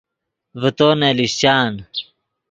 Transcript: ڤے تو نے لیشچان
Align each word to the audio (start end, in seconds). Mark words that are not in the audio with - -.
ڤے 0.59 0.69
تو 0.77 0.87
نے 0.99 1.09
لیشچان 1.17 1.73